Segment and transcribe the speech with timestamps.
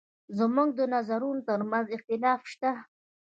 [0.37, 2.71] زموږ د نظرونو تر منځ اختلاف شته.